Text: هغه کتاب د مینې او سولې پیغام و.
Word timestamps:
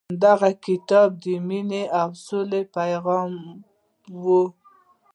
هغه 0.31 0.49
کتاب 0.65 1.09
د 1.23 1.25
مینې 1.47 1.83
او 1.99 2.09
سولې 2.27 2.61
پیغام 2.75 3.31
و. 4.21 4.23